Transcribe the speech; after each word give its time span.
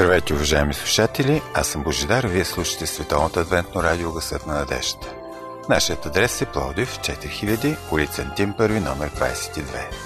Здравейте, 0.00 0.34
уважаеми 0.34 0.74
слушатели! 0.74 1.42
Аз 1.54 1.66
съм 1.68 1.82
Божидар, 1.82 2.24
вие 2.26 2.44
слушате 2.44 2.86
Световното 2.86 3.40
адвентно 3.40 3.82
радио 3.82 4.12
Гъсът 4.12 4.46
на 4.46 4.54
надежда. 4.54 5.06
Нашият 5.68 6.06
адрес 6.06 6.42
е 6.42 6.46
Плодив, 6.46 6.98
4000, 6.98 7.76
улица 7.92 8.22
Антим 8.22 8.54
1, 8.54 8.78
номер 8.78 9.10
22, 9.10 9.62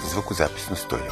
звукозаписно 0.09 0.75
студио. 0.75 1.11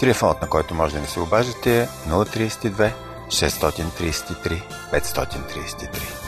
Телефонът, 0.00 0.42
на 0.42 0.48
който 0.48 0.74
може 0.74 0.94
да 0.94 1.00
ни 1.00 1.06
се 1.06 1.20
обажите 1.20 1.82
е 1.82 1.86
032 2.08 2.92
633 3.28 4.62
533. 4.92 6.27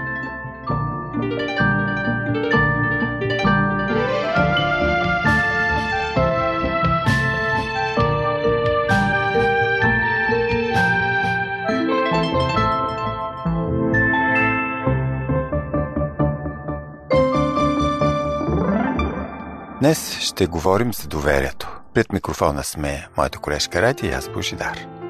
Днес 19.81 20.19
ще 20.19 20.47
говорим 20.47 20.93
за 20.93 21.07
доверието. 21.07 21.79
Пред 21.93 22.13
микрофона 22.13 22.63
сме 22.63 23.07
моята 23.17 23.39
колежка 23.39 23.81
Ради 23.81 24.07
и 24.07 24.11
аз 24.11 24.29
Божидар. 24.29 25.00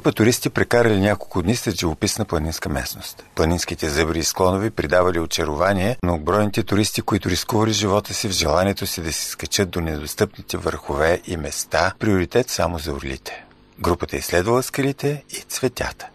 Група 0.00 0.12
туристи 0.12 0.50
прекарали 0.50 1.00
няколко 1.00 1.42
дни 1.42 1.56
след 1.56 1.78
живописна 1.78 2.24
планинска 2.24 2.68
местност. 2.68 3.24
Планинските 3.34 3.88
зъбри 3.88 4.18
и 4.18 4.24
склонови 4.24 4.70
придавали 4.70 5.20
очарование 5.20 5.96
на 6.02 6.14
огбройните 6.14 6.62
туристи, 6.62 7.02
които 7.02 7.30
рискували 7.30 7.72
живота 7.72 8.14
си 8.14 8.28
в 8.28 8.32
желанието 8.32 8.86
си 8.86 9.02
да 9.02 9.12
се 9.12 9.24
скачат 9.24 9.70
до 9.70 9.80
недостъпните 9.80 10.56
върхове 10.56 11.20
и 11.26 11.36
места, 11.36 11.92
приоритет 11.98 12.50
само 12.50 12.78
за 12.78 12.92
орлите. 12.92 13.44
Групата 13.80 14.16
изследвала 14.16 14.62
скалите 14.62 15.24
и 15.30 15.36
цветята. 15.36 16.08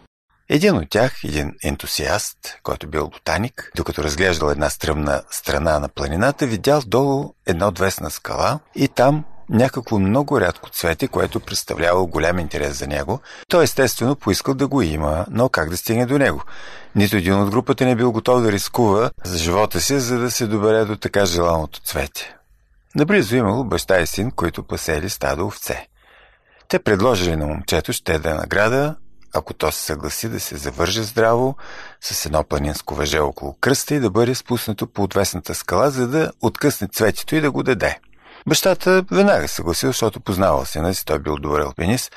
Един 0.48 0.76
от 0.76 0.90
тях, 0.90 1.24
един 1.24 1.52
ентусиаст, 1.64 2.38
който 2.62 2.88
бил 2.88 3.08
ботаник, 3.08 3.70
докато 3.76 4.04
разглеждал 4.04 4.48
една 4.48 4.70
стръмна 4.70 5.22
страна 5.30 5.78
на 5.78 5.88
планината, 5.88 6.46
видял 6.46 6.82
долу 6.86 7.34
една 7.46 7.68
отвесна 7.68 8.10
скала 8.10 8.60
и 8.74 8.88
там 8.88 9.24
някакво 9.50 9.98
много 9.98 10.40
рядко 10.40 10.70
цвете, 10.70 11.08
което 11.08 11.40
представлявало 11.40 12.06
голям 12.06 12.38
интерес 12.38 12.78
за 12.78 12.86
него. 12.86 13.20
Той 13.48 13.64
естествено 13.64 14.16
поискал 14.16 14.54
да 14.54 14.68
го 14.68 14.82
има, 14.82 15.26
но 15.30 15.48
как 15.48 15.70
да 15.70 15.76
стигне 15.76 16.06
до 16.06 16.18
него? 16.18 16.42
Нито 16.94 17.16
един 17.16 17.34
от 17.34 17.50
групата 17.50 17.84
не 17.84 17.96
бил 17.96 18.12
готов 18.12 18.42
да 18.42 18.52
рискува 18.52 19.10
за 19.24 19.38
живота 19.38 19.80
си, 19.80 20.00
за 20.00 20.18
да 20.18 20.30
се 20.30 20.46
добере 20.46 20.84
до 20.84 20.96
така 20.96 21.26
желаното 21.26 21.80
цвете. 21.80 22.36
Наблизо 22.94 23.36
имало 23.36 23.64
баща 23.64 24.00
и 24.00 24.06
син, 24.06 24.30
които 24.30 24.62
пасели 24.62 25.10
стадо 25.10 25.46
овце. 25.46 25.86
Те 26.68 26.78
предложили 26.78 27.36
на 27.36 27.46
момчето 27.46 27.92
ще 27.92 28.18
да 28.18 28.30
е 28.30 28.34
награда, 28.34 28.96
ако 29.34 29.54
то 29.54 29.72
се 29.72 29.82
съгласи 29.82 30.28
да 30.28 30.40
се 30.40 30.56
завърже 30.56 31.02
здраво 31.02 31.56
с 32.00 32.26
едно 32.26 32.44
планинско 32.44 32.94
въже 32.94 33.18
около 33.18 33.56
кръста 33.60 33.94
и 33.94 34.00
да 34.00 34.10
бъде 34.10 34.34
спуснато 34.34 34.86
по 34.86 35.02
отвесната 35.02 35.54
скала, 35.54 35.90
за 35.90 36.08
да 36.08 36.32
откъсне 36.40 36.88
цветето 36.88 37.36
и 37.36 37.40
да 37.40 37.50
го 37.50 37.62
даде. 37.62 37.98
Бащата 38.48 39.04
веднага 39.10 39.48
съгласил, 39.48 39.88
защото 39.88 40.20
познавал 40.20 40.64
сина 40.64 40.94
си, 40.94 41.04
той 41.04 41.18
бил 41.18 41.36
добър 41.36 41.60
алпинист, 41.60 42.12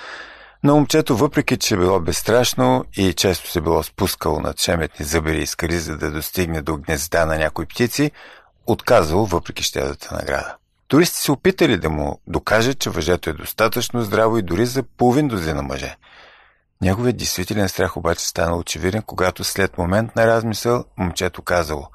но 0.64 0.76
момчето, 0.76 1.18
въпреки 1.18 1.58
че 1.58 1.78
било 1.78 2.00
безстрашно 2.00 2.86
и 2.98 3.14
често 3.14 3.52
се 3.52 3.62
било 3.62 3.84
спускало 3.84 4.40
над 4.40 4.60
шеметни 4.60 5.06
зъбери 5.06 5.42
и 5.42 5.48
скали, 5.48 5.80
за 5.80 5.98
да 5.98 6.12
достигне 6.12 6.62
до 6.62 6.78
гнезда 6.78 7.26
на 7.26 7.38
някои 7.38 7.66
птици, 7.66 8.12
отказал 8.68 9.26
въпреки 9.26 9.64
щедата 9.64 10.16
награда. 10.16 10.56
Туристи 10.88 11.18
се 11.18 11.32
опитали 11.32 11.78
да 11.78 11.90
му 11.90 12.22
докажат, 12.28 12.80
че 12.80 12.90
въжето 12.90 13.30
е 13.30 13.34
достатъчно 13.34 14.02
здраво 14.02 14.38
и 14.38 14.42
дори 14.42 14.66
за 14.66 14.84
половин 14.84 15.28
дозина 15.28 15.62
мъже. 15.62 15.96
Неговият 16.82 17.18
действителен 17.18 17.70
страх 17.70 17.98
обаче 17.98 18.28
стана 18.28 18.58
очевиден, 18.58 19.02
когато 19.02 19.44
след 19.44 19.78
момент 19.78 20.16
на 20.16 20.28
размисъл 20.28 20.86
момчето 20.98 21.42
казало 21.42 21.88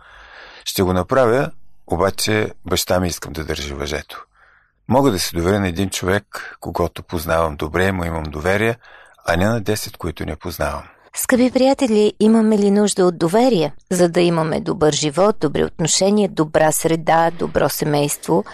«Ще 0.65 0.83
го 0.83 0.93
направя, 0.93 1.50
обаче 1.87 2.50
баща 2.67 3.00
ми 3.00 3.09
искам 3.09 3.33
да 3.33 3.45
държи 3.45 3.75
въжето. 3.75 4.25
Мога 4.89 5.11
да 5.11 5.19
се 5.19 5.37
доверя 5.37 5.61
на 5.61 5.69
един 5.69 5.91
човек, 5.91 6.56
когато 6.61 7.03
познавам 7.03 7.56
добре, 7.56 7.93
му 7.93 8.05
имам 8.05 8.22
доверие, 8.22 8.77
а 9.27 9.37
не 9.37 9.45
на 9.45 9.62
10, 9.62 9.97
които 9.97 10.27
не 10.27 10.37
познавам. 10.37 10.83
Скъпи 11.17 11.50
приятели, 11.50 12.12
имаме 12.21 12.59
ли 12.59 12.71
нужда 12.71 13.05
от 13.05 13.19
доверие, 13.19 13.73
за 13.91 14.09
да 14.09 14.21
имаме 14.21 14.61
добър 14.61 14.93
живот, 14.93 15.37
добри 15.41 15.65
отношения, 15.65 16.28
добра 16.28 16.73
среда, 16.73 17.31
добро 17.39 17.69
семейство? 17.69 18.44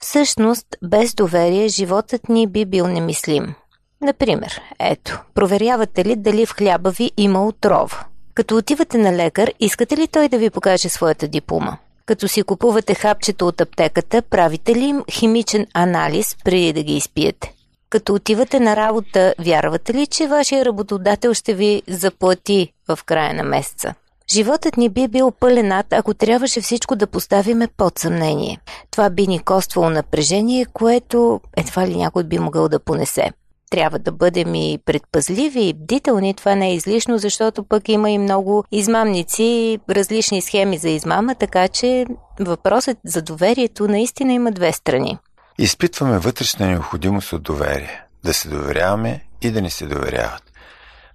Всъщност, 0.00 0.66
без 0.82 1.14
доверие 1.14 1.68
животът 1.68 2.28
ни 2.28 2.46
би 2.46 2.64
бил 2.64 2.86
немислим. 2.86 3.54
Например, 4.00 4.60
ето, 4.78 5.22
проверявате 5.34 6.04
ли 6.04 6.16
дали 6.16 6.46
в 6.46 6.54
хляба 6.54 6.90
ви 6.90 7.10
има 7.16 7.46
отрова? 7.46 8.04
Като 8.34 8.56
отивате 8.56 8.98
на 8.98 9.12
лекар, 9.12 9.52
искате 9.60 9.96
ли 9.96 10.08
той 10.08 10.28
да 10.28 10.38
ви 10.38 10.50
покаже 10.50 10.88
своята 10.88 11.28
диплома? 11.28 11.76
Като 12.06 12.28
си 12.28 12.42
купувате 12.42 12.94
хапчето 12.94 13.46
от 13.46 13.60
аптеката, 13.60 14.22
правите 14.22 14.74
ли 14.74 14.84
им 14.84 15.04
химичен 15.10 15.66
анализ 15.74 16.36
преди 16.44 16.72
да 16.72 16.82
ги 16.82 16.96
изпиете? 16.96 17.54
Като 17.90 18.14
отивате 18.14 18.60
на 18.60 18.76
работа, 18.76 19.34
вярвате 19.38 19.94
ли, 19.94 20.06
че 20.06 20.26
вашия 20.26 20.64
работодател 20.64 21.34
ще 21.34 21.54
ви 21.54 21.82
заплати 21.88 22.72
в 22.88 22.98
края 23.04 23.34
на 23.34 23.42
месеца? 23.42 23.94
Животът 24.32 24.76
ни 24.76 24.88
би 24.88 25.08
бил 25.08 25.30
пълен 25.30 25.72
ако 25.90 26.14
трябваше 26.14 26.60
всичко 26.60 26.96
да 26.96 27.06
поставиме 27.06 27.68
под 27.76 27.98
съмнение. 27.98 28.58
Това 28.90 29.10
би 29.10 29.26
ни 29.26 29.38
коствало 29.38 29.90
напрежение, 29.90 30.66
което 30.66 31.40
едва 31.56 31.86
ли 31.86 31.96
някой 31.96 32.24
би 32.24 32.38
могъл 32.38 32.68
да 32.68 32.80
понесе 32.80 33.30
трябва 33.70 33.98
да 33.98 34.12
бъдем 34.12 34.54
и 34.54 34.78
предпазливи 34.84 35.60
и 35.60 35.74
бдителни. 35.74 36.34
Това 36.34 36.54
не 36.54 36.70
е 36.70 36.74
излишно, 36.74 37.18
защото 37.18 37.64
пък 37.64 37.88
има 37.88 38.10
и 38.10 38.18
много 38.18 38.64
измамници, 38.72 39.78
различни 39.90 40.42
схеми 40.42 40.78
за 40.78 40.88
измама, 40.88 41.34
така 41.34 41.68
че 41.68 42.06
въпросът 42.40 42.98
за 43.04 43.22
доверието 43.22 43.88
наистина 43.88 44.32
има 44.32 44.52
две 44.52 44.72
страни. 44.72 45.18
Изпитваме 45.58 46.18
вътрешна 46.18 46.66
необходимост 46.66 47.32
от 47.32 47.42
доверие. 47.42 48.02
Да 48.24 48.34
се 48.34 48.48
доверяваме 48.48 49.24
и 49.42 49.50
да 49.50 49.60
ни 49.60 49.70
се 49.70 49.86
доверяват. 49.86 50.42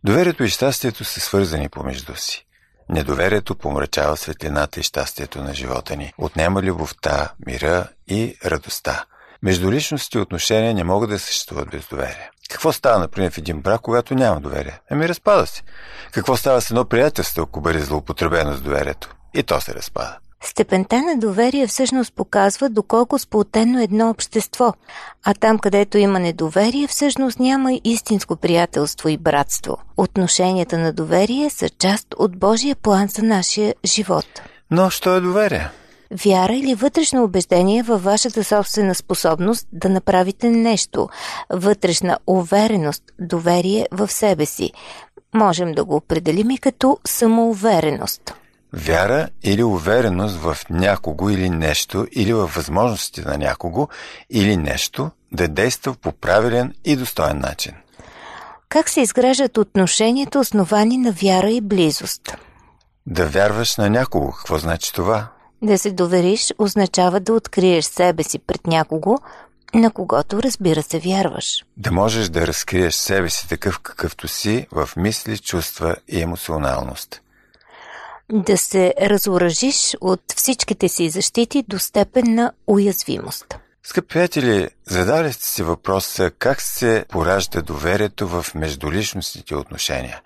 Доверието 0.04 0.44
и 0.44 0.50
щастието 0.50 1.04
са 1.04 1.20
свързани 1.20 1.70
помежду 1.70 2.16
си. 2.16 2.46
Недоверието 2.90 3.56
помрачава 3.56 4.18
светлината 4.18 4.80
и 4.80 4.84
щастието 4.84 5.44
на 5.44 5.54
живота 5.54 5.96
ни, 5.96 6.14
отнема 6.18 6.62
любовта, 6.62 7.34
мира 7.46 7.88
и 8.08 8.38
радостта. 8.46 9.06
Междуличностите 9.44 10.20
отношения 10.20 10.74
не 10.74 10.84
могат 10.84 11.10
да 11.10 11.20
съществуват 11.20 11.70
без 11.70 11.88
доверие. 11.88 12.30
Какво 12.50 12.72
става, 12.72 13.00
например, 13.00 13.32
в 13.32 13.38
един 13.38 13.62
брак, 13.62 13.82
когато 13.82 14.16
няма 14.16 14.40
доверие? 14.40 14.80
Ами 14.92 15.10
разпада 15.10 15.48
се. 15.48 15.62
Какво 16.12 16.38
става 16.38 16.62
с 16.62 16.70
едно 16.70 16.86
приятелство, 16.86 17.42
ако 17.44 17.62
бъде 17.62 17.80
злоупотребено 17.80 18.54
с 18.54 18.62
доверието? 18.62 19.16
И 19.34 19.44
то 19.44 19.62
се 19.62 19.74
разпада. 19.74 20.18
Степента 20.44 21.02
на 21.02 21.18
доверие 21.18 21.68
всъщност 21.68 22.14
показва 22.14 22.70
доколко 22.70 23.20
сплотено 23.20 23.80
е 23.80 23.84
едно 23.84 24.10
общество, 24.10 24.74
а 25.24 25.34
там, 25.34 25.60
където 25.60 25.98
има 25.98 26.20
недоверие, 26.20 26.88
всъщност 26.88 27.40
няма 27.40 27.80
истинско 27.84 28.36
приятелство 28.36 29.10
и 29.10 29.18
братство. 29.18 29.78
Отношенията 29.98 30.78
на 30.78 30.94
доверие 30.94 31.50
са 31.50 31.70
част 31.70 32.08
от 32.18 32.38
Божия 32.38 32.76
план 32.76 33.08
за 33.08 33.24
нашия 33.24 33.76
живот. 33.86 34.26
Но 34.72 34.90
що 34.90 35.16
е 35.16 35.22
доверие? 35.22 35.70
Вяра 36.12 36.56
или 36.56 36.76
вътрешно 36.76 37.24
убеждение 37.24 37.84
във 37.84 38.04
вашата 38.04 38.44
собствена 38.44 38.96
способност 38.96 39.68
да 39.72 39.90
направите 39.90 40.50
нещо, 40.50 41.10
вътрешна 41.50 42.18
увереност, 42.28 43.04
доверие 43.20 43.88
в 43.92 44.12
себе 44.12 44.46
си. 44.46 44.72
Можем 45.34 45.72
да 45.72 45.86
го 45.86 45.96
определим 45.96 46.50
и 46.50 46.58
като 46.58 46.98
самоувереност. 47.08 48.34
Вяра 48.74 49.30
или 49.44 49.64
увереност 49.64 50.36
в 50.36 50.58
някого 50.70 51.30
или 51.30 51.50
нещо, 51.50 52.08
или 52.12 52.34
в 52.34 52.52
възможностите 52.56 53.22
на 53.22 53.38
някого 53.38 53.88
или 54.30 54.58
нещо 54.58 55.12
да 55.32 55.48
действа 55.48 55.96
по 56.02 56.12
правилен 56.12 56.74
и 56.86 56.96
достоен 56.96 57.40
начин. 57.40 57.74
Как 58.70 58.90
се 58.90 59.02
изграждат 59.02 59.58
отношенията, 59.58 60.40
основани 60.40 60.98
на 60.98 61.12
вяра 61.12 61.50
и 61.50 61.62
близост? 61.62 62.38
Да 63.06 63.26
вярваш 63.26 63.78
на 63.78 63.90
някого, 63.90 64.32
какво 64.32 64.58
значи 64.58 64.94
това? 64.94 65.28
Да 65.66 65.78
се 65.78 65.92
довериш 65.92 66.54
означава 66.60 67.20
да 67.20 67.34
откриеш 67.34 67.86
себе 67.86 68.24
си 68.24 68.40
пред 68.40 68.68
някого, 68.68 69.18
на 69.74 69.92
когото 69.92 70.44
разбира 70.44 70.84
се 70.84 71.00
вярваш. 71.00 71.66
Да 71.78 71.92
можеш 71.92 72.30
да 72.30 72.48
разкриеш 72.48 72.96
себе 72.96 73.30
си 73.30 73.50
такъв 73.50 73.80
какъвто 73.80 74.28
си 74.28 74.68
в 74.72 74.90
мисли, 74.98 75.38
чувства 75.38 75.96
и 76.08 76.22
емоционалност. 76.22 77.22
Да 78.32 78.58
се 78.58 78.94
разоръжиш 79.02 79.96
от 80.02 80.22
всичките 80.36 80.90
си 80.90 81.10
защити 81.10 81.64
до 81.68 81.80
степен 81.80 82.36
на 82.36 82.52
уязвимост. 82.68 83.60
Скъпи 83.84 84.08
приятели, 84.08 84.70
задали 84.86 85.34
сте 85.34 85.46
си 85.46 85.64
въпроса 85.64 86.32
как 86.40 86.62
се 86.62 87.06
поражда 87.10 87.62
доверието 87.62 88.28
в 88.28 88.46
междуличностните 88.56 89.56
отношения. 89.56 90.22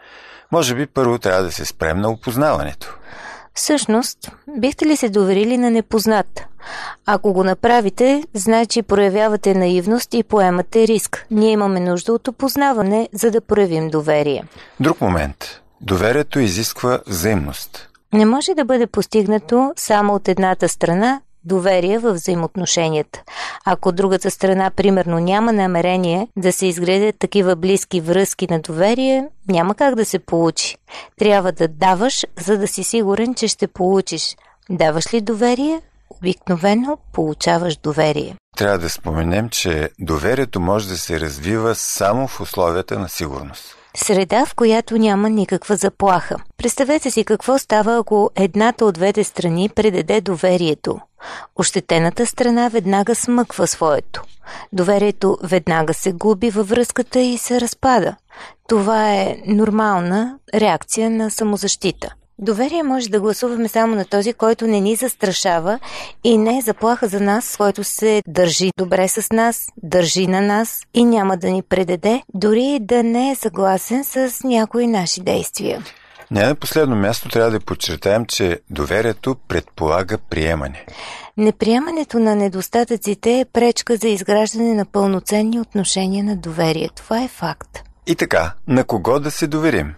Може 0.51 0.75
би 0.75 0.87
първо 0.87 1.19
трябва 1.19 1.43
да 1.43 1.51
се 1.51 1.65
спрем 1.65 2.01
на 2.01 2.09
опознаването. 2.09 2.97
Всъщност, 3.53 4.31
бихте 4.57 4.85
ли 4.85 4.97
се 4.97 5.09
доверили 5.09 5.57
на 5.57 5.71
непознат? 5.71 6.45
Ако 7.05 7.33
го 7.33 7.43
направите, 7.43 8.23
значи 8.33 8.81
проявявате 8.81 9.53
наивност 9.53 10.13
и 10.13 10.23
поемате 10.23 10.87
риск. 10.87 11.25
Ние 11.31 11.51
имаме 11.51 11.79
нужда 11.79 12.13
от 12.13 12.27
опознаване, 12.27 13.09
за 13.13 13.31
да 13.31 13.41
проявим 13.41 13.89
доверие. 13.89 14.43
Друг 14.79 15.01
момент. 15.01 15.61
Доверието 15.81 16.39
изисква 16.39 16.99
взаимност. 17.07 17.89
Не 18.13 18.25
може 18.25 18.53
да 18.53 18.65
бъде 18.65 18.87
постигнато 18.87 19.73
само 19.75 20.13
от 20.13 20.27
едната 20.27 20.69
страна 20.69 21.21
доверие 21.43 21.99
в 21.99 22.13
взаимоотношенията. 22.13 23.21
Ако 23.65 23.91
другата 23.91 24.31
страна, 24.31 24.69
примерно, 24.69 25.19
няма 25.19 25.53
намерение 25.53 26.27
да 26.37 26.53
се 26.53 26.65
изградят 26.65 27.15
такива 27.19 27.55
близки 27.55 28.01
връзки 28.01 28.47
на 28.49 28.59
доверие, 28.59 29.27
няма 29.47 29.75
как 29.75 29.95
да 29.95 30.05
се 30.05 30.19
получи. 30.19 30.75
Трябва 31.19 31.51
да 31.51 31.67
даваш, 31.67 32.25
за 32.39 32.57
да 32.57 32.67
си 32.67 32.83
сигурен, 32.83 33.35
че 33.35 33.47
ще 33.47 33.67
получиш. 33.67 34.35
Даваш 34.69 35.13
ли 35.13 35.21
доверие? 35.21 35.81
Обикновено 36.09 36.97
получаваш 37.13 37.75
доверие. 37.75 38.35
Трябва 38.57 38.77
да 38.77 38.89
споменем, 38.89 39.49
че 39.49 39.89
доверието 39.99 40.59
може 40.59 40.87
да 40.87 40.97
се 40.97 41.19
развива 41.19 41.75
само 41.75 42.27
в 42.27 42.41
условията 42.41 42.99
на 42.99 43.09
сигурност. 43.09 43.75
Среда, 43.95 44.45
в 44.45 44.55
която 44.55 44.97
няма 44.97 45.29
никаква 45.29 45.75
заплаха. 45.75 46.35
Представете 46.57 47.11
си 47.11 47.23
какво 47.23 47.57
става, 47.57 47.97
ако 47.97 48.29
едната 48.35 48.85
от 48.85 48.93
двете 48.93 49.23
страни 49.23 49.69
предаде 49.69 50.21
доверието. 50.21 50.99
Ощетената 51.55 52.25
страна 52.25 52.69
веднага 52.69 53.15
смъква 53.15 53.67
своето. 53.67 54.23
Доверието 54.73 55.37
веднага 55.43 55.93
се 55.93 56.11
губи 56.11 56.49
във 56.49 56.69
връзката 56.69 57.19
и 57.19 57.37
се 57.37 57.61
разпада. 57.61 58.15
Това 58.67 59.13
е 59.13 59.37
нормална 59.45 60.39
реакция 60.53 61.09
на 61.09 61.31
самозащита. 61.31 62.13
Доверие 62.41 62.83
може 62.83 63.09
да 63.09 63.19
гласуваме 63.19 63.67
само 63.67 63.95
на 63.95 64.05
този, 64.05 64.33
който 64.33 64.67
не 64.67 64.79
ни 64.79 64.95
застрашава 64.95 65.79
и 66.23 66.37
не 66.37 66.57
е 66.57 66.61
заплаха 66.61 67.07
за 67.07 67.19
нас, 67.19 67.57
който 67.57 67.83
се 67.83 68.21
държи 68.27 68.71
добре 68.77 69.07
с 69.07 69.31
нас, 69.31 69.67
държи 69.83 70.27
на 70.27 70.41
нас 70.41 70.81
и 70.93 71.05
няма 71.05 71.37
да 71.37 71.49
ни 71.49 71.61
предаде, 71.61 72.21
дори 72.33 72.77
да 72.81 73.03
не 73.03 73.31
е 73.31 73.35
съгласен 73.35 74.03
с 74.03 74.43
някои 74.43 74.87
наши 74.87 75.21
действия. 75.21 75.83
Не 76.31 76.45
на 76.45 76.55
последно 76.55 76.95
място 76.95 77.29
трябва 77.29 77.51
да 77.51 77.59
подчертаем, 77.59 78.25
че 78.25 78.59
доверието 78.69 79.35
предполага 79.47 80.17
приемане. 80.17 80.85
Неприемането 81.37 82.19
на 82.19 82.35
недостатъците 82.35 83.39
е 83.39 83.45
пречка 83.45 83.95
за 83.97 84.07
изграждане 84.07 84.73
на 84.73 84.85
пълноценни 84.85 85.59
отношения 85.59 86.23
на 86.23 86.35
доверие. 86.35 86.89
Това 86.95 87.23
е 87.23 87.27
факт. 87.27 87.79
И 88.07 88.15
така, 88.15 88.53
на 88.67 88.83
кого 88.83 89.19
да 89.19 89.31
се 89.31 89.47
доверим? 89.47 89.93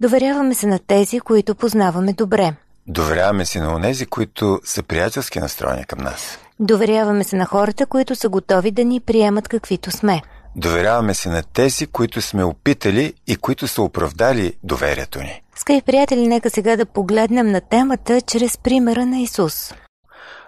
Доверяваме 0.00 0.54
се 0.54 0.66
на 0.66 0.78
тези, 0.86 1.20
които 1.20 1.54
познаваме 1.54 2.12
добре. 2.12 2.54
Доверяваме 2.86 3.44
се 3.44 3.60
на 3.60 3.74
онези, 3.74 4.06
които 4.06 4.60
са 4.64 4.82
приятелски 4.82 5.40
настроени 5.40 5.84
към 5.84 5.98
нас. 5.98 6.38
Доверяваме 6.60 7.24
се 7.24 7.36
на 7.36 7.44
хората, 7.44 7.86
които 7.86 8.16
са 8.16 8.28
готови 8.28 8.70
да 8.70 8.84
ни 8.84 9.00
приемат 9.00 9.48
каквито 9.48 9.90
сме. 9.90 10.22
Доверяваме 10.58 11.14
се 11.14 11.28
на 11.28 11.42
тези, 11.42 11.86
които 11.86 12.22
сме 12.22 12.44
опитали 12.44 13.14
и 13.26 13.36
които 13.36 13.68
са 13.68 13.82
оправдали 13.82 14.52
доверието 14.62 15.18
ни. 15.18 15.42
Скъпи 15.56 15.82
приятели, 15.86 16.28
нека 16.28 16.50
сега 16.50 16.76
да 16.76 16.86
погледнем 16.86 17.46
на 17.50 17.60
темата 17.60 18.20
чрез 18.20 18.58
примера 18.58 19.06
на 19.06 19.20
Исус. 19.20 19.74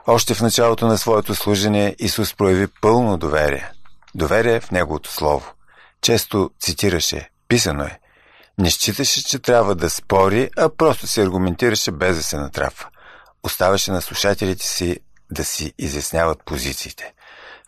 Още 0.07 0.35
в 0.35 0.41
началото 0.41 0.87
на 0.87 0.99
своето 0.99 1.35
служение 1.35 1.97
Исус 1.99 2.35
прояви 2.35 2.67
пълно 2.81 3.19
доверие. 3.19 3.73
Доверие 4.15 4.61
в 4.61 4.71
Неговото 4.71 5.13
Слово. 5.13 5.53
Често 6.03 6.51
цитираше, 6.61 7.29
писано 7.49 7.83
е. 7.83 7.99
Не 8.59 8.71
считаше, 8.71 9.25
че 9.25 9.39
трябва 9.39 9.75
да 9.75 9.91
спори, 9.91 10.51
а 10.57 10.69
просто 10.69 11.07
се 11.07 11.23
аргументираше 11.23 11.91
без 11.91 12.17
да 12.17 12.23
се 12.23 12.37
натрапва. 12.37 12.87
Оставаше 13.43 13.93
на 13.93 14.03
слушателите 14.03 14.67
си 14.67 14.97
да 15.31 15.45
си 15.45 15.73
изясняват 15.79 16.39
позициите. 16.45 17.13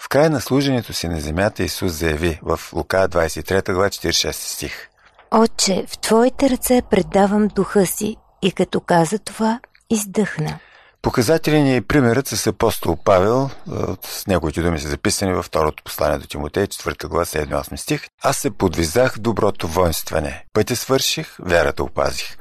В 0.02 0.08
края 0.08 0.30
на 0.30 0.40
служението 0.40 0.92
си 0.92 1.08
на 1.08 1.20
земята 1.20 1.62
Исус 1.62 1.92
заяви 1.92 2.40
в 2.42 2.60
Лука 2.72 3.08
23 3.08 3.72
глава 3.72 3.88
46 3.88 4.32
стих. 4.32 4.88
Отче, 5.30 5.84
в 5.88 5.98
Твоите 5.98 6.50
ръце 6.50 6.82
предавам 6.90 7.48
духа 7.48 7.86
си 7.86 8.16
и 8.42 8.52
като 8.52 8.80
каза 8.80 9.18
това, 9.18 9.60
издъхна. 9.90 10.58
Показателен 11.02 11.66
е 11.66 11.76
и 11.76 11.80
примерът 11.80 12.28
с 12.28 12.46
апостол 12.46 12.96
Павел, 13.04 13.50
с 14.02 14.26
неговите 14.26 14.62
думи 14.62 14.80
са 14.80 14.88
записани 14.88 15.32
във 15.32 15.46
второто 15.46 15.82
послание 15.84 16.18
до 16.18 16.26
Тимотей, 16.26 16.66
4 16.66 17.06
глава, 17.06 17.24
7-8 17.24 17.76
стих. 17.76 18.02
Аз 18.22 18.36
се 18.36 18.50
подвизах 18.50 19.18
доброто 19.18 19.68
воинстване. 19.68 20.44
Пътя 20.52 20.76
свърших, 20.76 21.36
вярата 21.40 21.84
опазих. 21.84 22.36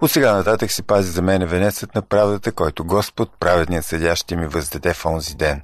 От 0.00 0.10
сега 0.10 0.32
нататък 0.32 0.72
се 0.72 0.82
пази 0.82 1.10
за 1.10 1.22
мен 1.22 1.46
венецът 1.46 1.94
на 1.94 2.02
правдата, 2.02 2.52
който 2.52 2.84
Господ, 2.84 3.30
праведният 3.40 3.84
съдя, 3.84 4.16
ще 4.16 4.36
ми 4.36 4.46
въздаде 4.46 4.94
в 4.94 5.06
онзи 5.06 5.34
ден. 5.34 5.62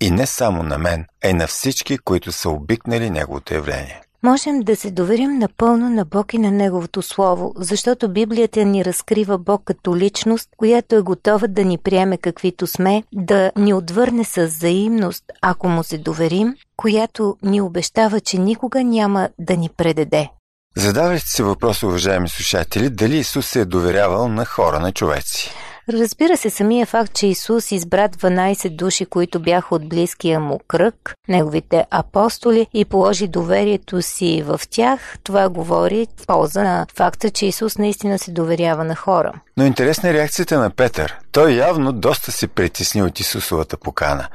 И 0.00 0.10
не 0.10 0.26
само 0.26 0.62
на 0.62 0.78
мен, 0.78 1.04
а 1.24 1.28
и 1.28 1.34
на 1.34 1.46
всички, 1.46 1.98
които 1.98 2.32
са 2.32 2.50
обикнали 2.50 3.10
Неговото 3.10 3.54
явление. 3.54 4.00
Можем 4.22 4.60
да 4.60 4.76
се 4.76 4.90
доверим 4.90 5.38
напълно 5.38 5.90
на 5.90 6.04
Бог 6.04 6.34
и 6.34 6.38
на 6.38 6.50
Неговото 6.50 7.02
Слово, 7.02 7.52
защото 7.56 8.12
Библията 8.12 8.64
ни 8.64 8.84
разкрива 8.84 9.38
Бог 9.38 9.62
като 9.64 9.96
личност, 9.96 10.48
която 10.56 10.96
е 10.96 11.00
готова 11.00 11.46
да 11.46 11.64
ни 11.64 11.78
приеме 11.78 12.16
каквито 12.16 12.66
сме, 12.66 13.02
да 13.12 13.52
ни 13.56 13.74
отвърне 13.74 14.24
с 14.24 14.46
взаимност, 14.46 15.24
ако 15.42 15.68
му 15.68 15.84
се 15.84 15.98
доверим, 15.98 16.54
която 16.76 17.36
ни 17.42 17.60
обещава, 17.60 18.20
че 18.20 18.38
никога 18.38 18.84
няма 18.84 19.28
да 19.38 19.56
ни 19.56 19.68
предаде. 19.76 20.28
Задавайте 20.76 21.26
се 21.26 21.42
въпрос, 21.42 21.82
уважаеми 21.82 22.28
слушатели, 22.28 22.90
дали 22.90 23.16
Исус 23.16 23.46
се 23.46 23.60
е 23.60 23.64
доверявал 23.64 24.28
на 24.28 24.44
хора, 24.44 24.80
на 24.80 24.92
човеци. 24.92 25.50
Разбира 25.92 26.36
се, 26.36 26.50
самия 26.50 26.86
факт, 26.86 27.12
че 27.14 27.26
Исус 27.26 27.72
избра 27.72 28.08
12 28.08 28.68
души, 28.70 29.06
които 29.06 29.40
бяха 29.40 29.74
от 29.74 29.88
близкия 29.88 30.40
му 30.40 30.60
кръг, 30.68 31.14
неговите 31.28 31.84
апостоли, 31.90 32.66
и 32.74 32.84
положи 32.84 33.28
доверието 33.28 34.02
си 34.02 34.42
в 34.46 34.60
тях, 34.70 35.00
това 35.22 35.48
говори 35.48 36.06
в 36.22 36.26
полза 36.26 36.62
на 36.62 36.86
факта, 36.96 37.30
че 37.30 37.46
Исус 37.46 37.78
наистина 37.78 38.18
се 38.18 38.30
доверява 38.30 38.84
на 38.84 38.96
хора. 38.96 39.32
Но 39.56 39.64
интересна 39.64 40.08
е 40.08 40.14
реакцията 40.14 40.58
на 40.58 40.70
Петър. 40.70 41.18
Той 41.32 41.52
явно 41.52 41.92
доста 41.92 42.32
се 42.32 42.48
притесни 42.48 43.02
от 43.02 43.20
Исусовата 43.20 43.76
покана. 43.76 44.28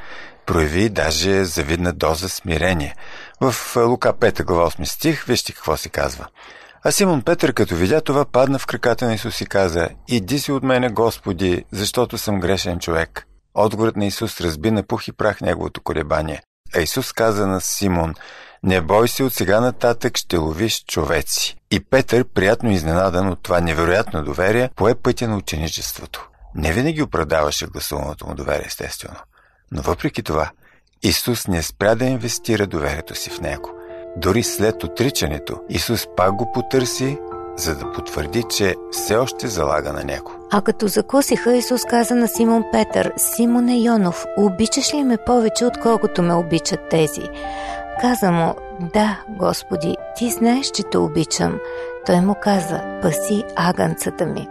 Прояви 0.46 0.90
даже 0.90 1.46
завидна 1.46 1.94
доза 1.94 2.30
смирение. 2.30 2.96
В 3.42 3.76
Лука 3.76 4.14
5 4.14 4.44
глава 4.44 4.70
8 4.70 4.84
стих, 4.84 5.26
вижте 5.26 5.54
какво 5.54 5.78
се 5.78 5.90
казва. 5.90 6.28
А 6.88 6.92
Симон 6.92 7.22
Петър, 7.22 7.54
като 7.54 7.76
видя 7.76 8.02
това, 8.02 8.26
падна 8.26 8.60
в 8.60 8.66
краката 8.66 9.06
на 9.06 9.14
Исус 9.14 9.42
и 9.42 9.46
каза, 9.46 9.90
«Иди 10.08 10.40
си 10.40 10.52
от 10.52 10.64
мене, 10.64 10.90
Господи, 10.90 11.66
защото 11.72 12.18
съм 12.18 12.40
грешен 12.40 12.80
човек». 12.80 13.28
Отговорът 13.54 13.96
на 13.96 14.06
Исус 14.06 14.42
разби 14.42 14.72
на 14.72 14.84
пух 14.84 15.08
и 15.08 15.12
прах 15.12 15.42
неговото 15.42 15.82
колебание. 15.82 16.42
а 16.76 16.82
Исус 16.82 17.14
каза 17.14 17.48
на 17.48 17.62
Симон 17.62 18.14
не 18.64 18.82
бой 18.82 19.08
се, 19.08 19.24
от 19.24 19.34
сега 19.34 19.60
нататък 19.60 20.18
ще 20.18 20.38
ловиш 20.38 20.84
човеци. 20.88 21.56
И 21.72 21.80
Петър, 21.80 22.24
приятно 22.24 22.72
изненадан 22.72 23.30
от 23.30 23.44
това 23.44 23.62
невероятно 23.62 24.24
доверие, 24.24 24.70
пое 24.76 24.96
пътя 24.96 25.28
на 25.28 25.38
ученичеството. 25.38 26.30
Не 26.56 26.74
винаги 26.74 27.02
оправдаваше 27.02 27.66
гласуваното 27.66 28.28
му 28.28 28.36
доверие, 28.36 28.66
естествено. 28.68 29.18
Но 29.72 29.82
въпреки 29.82 30.24
това, 30.24 30.52
Исус 31.04 31.48
не 31.48 31.64
спря 31.64 31.96
да 31.96 32.06
инвестира 32.06 32.68
доверието 32.68 33.16
си 33.16 33.30
в 33.30 33.42
него. 33.42 33.75
Дори 34.18 34.44
след 34.44 34.84
отричането, 34.84 35.60
Исус 35.70 36.08
пак 36.18 36.36
го 36.36 36.52
потърси, 36.52 37.18
за 37.58 37.76
да 37.76 37.92
потвърди, 37.92 38.44
че 38.50 38.76
все 38.92 39.16
още 39.16 39.48
залага 39.48 39.94
на 39.94 40.04
него. 40.04 40.32
А 40.52 40.62
като 40.62 40.88
закусиха, 40.88 41.56
Исус 41.56 41.82
каза 41.90 42.16
на 42.16 42.28
Симон 42.28 42.64
Петър, 42.72 43.14
Симоне 43.18 43.78
Йонов, 43.78 44.26
обичаш 44.38 44.94
ли 44.94 45.04
ме 45.04 45.18
повече, 45.26 45.66
отколкото 45.66 46.22
ме 46.22 46.34
обичат 46.34 46.80
тези? 46.90 47.22
Каза 48.02 48.32
му, 48.32 48.56
да, 48.94 49.24
Господи, 49.30 49.96
ти 50.18 50.32
знаеш, 50.32 50.72
че 50.72 50.84
те 50.84 50.98
обичам. 50.98 51.60
Той 52.06 52.22
му 52.22 52.36
каза, 52.42 53.00
паси 53.02 53.44
агънцата 53.56 54.26
ми. 54.26 54.48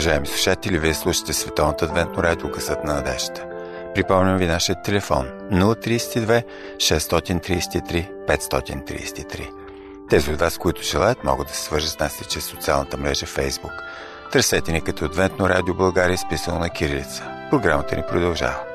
Уважаеми 0.00 0.26
слушатели, 0.26 0.78
вие 0.78 0.94
слушате 0.94 1.32
Световната 1.32 1.84
адвентно 1.84 2.22
радио 2.22 2.50
Късът 2.50 2.84
на 2.84 2.94
надежда. 2.94 3.46
Припомням 3.94 4.36
ви 4.36 4.46
нашия 4.46 4.82
телефон 4.82 5.26
032 5.52 6.44
633 6.76 8.08
533. 8.28 9.50
Тези 10.10 10.32
от 10.32 10.40
вас, 10.40 10.58
които 10.58 10.82
желаят, 10.82 11.24
могат 11.24 11.46
да 11.46 11.54
се 11.54 11.62
свържат 11.62 11.90
с 11.90 11.98
нас 11.98 12.20
и 12.20 12.24
чрез 12.24 12.44
социалната 12.44 12.96
мрежа 12.96 13.26
Facebook. 13.26 13.82
Търсете 14.32 14.72
ни 14.72 14.80
като 14.80 15.04
Адвентно 15.04 15.48
радио 15.48 15.74
България, 15.74 16.14
изписано 16.14 16.58
на 16.58 16.70
кирилица. 16.70 17.30
Програмата 17.50 17.96
ни 17.96 18.02
продължава. 18.08 18.69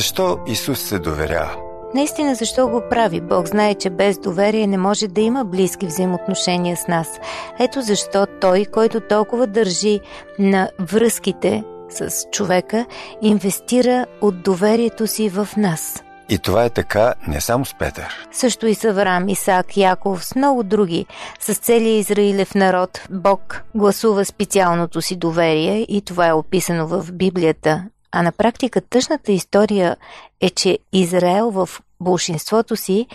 Защо 0.00 0.38
Исус 0.46 0.80
се 0.80 0.98
доверява? 0.98 1.56
Наистина, 1.94 2.34
защо 2.34 2.68
го 2.68 2.82
прави? 2.90 3.20
Бог 3.20 3.48
знае, 3.48 3.74
че 3.74 3.90
без 3.90 4.18
доверие 4.18 4.66
не 4.66 4.78
може 4.78 5.08
да 5.08 5.20
има 5.20 5.44
близки 5.44 5.86
взаимоотношения 5.86 6.76
с 6.76 6.88
нас. 6.88 7.08
Ето 7.58 7.82
защо 7.82 8.26
Той, 8.40 8.64
който 8.64 9.00
толкова 9.00 9.46
държи 9.46 10.00
на 10.38 10.70
връзките 10.78 11.64
с 11.90 12.10
човека, 12.32 12.86
инвестира 13.22 14.06
от 14.20 14.42
доверието 14.42 15.06
си 15.06 15.28
в 15.28 15.48
нас. 15.56 16.02
И 16.28 16.38
това 16.38 16.64
е 16.64 16.70
така 16.70 17.14
не 17.28 17.40
само 17.40 17.64
с 17.64 17.74
Петър. 17.74 18.28
Също 18.32 18.66
и 18.66 18.74
с 18.74 18.84
Авраам, 18.84 19.28
Исаак, 19.28 19.76
Яков, 19.76 20.24
с 20.24 20.34
много 20.34 20.62
други. 20.62 21.06
С 21.40 21.54
целия 21.54 21.98
Израилев 21.98 22.54
народ 22.54 23.00
Бог 23.10 23.62
гласува 23.74 24.24
специалното 24.24 25.02
си 25.02 25.16
доверие 25.16 25.86
и 25.88 26.02
това 26.02 26.26
е 26.26 26.32
описано 26.32 26.86
в 26.86 27.12
Библията. 27.12 27.84
А 28.12 28.22
на 28.22 28.32
практика 28.32 28.80
тъжната 28.80 29.32
история 29.32 29.96
е, 30.40 30.50
че 30.50 30.78
Израел 30.92 31.50
в 31.50 31.68
большинството 32.00 32.76
си 32.76 33.06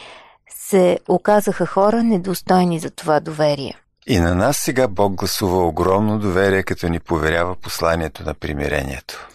се 0.50 1.00
оказаха 1.08 1.66
хора 1.66 2.04
недостойни 2.04 2.80
за 2.80 2.90
това 2.90 3.20
доверие. 3.20 3.74
И 4.08 4.20
на 4.20 4.36
нас 4.36 4.58
сега 4.58 4.88
Бог 4.88 5.14
гласува 5.14 5.68
огромно 5.68 6.20
доверие, 6.20 6.64
като 6.64 6.88
ни 6.88 7.00
поверява 7.00 7.56
посланието 7.56 8.24
на 8.24 8.34
примирението. 8.34 9.28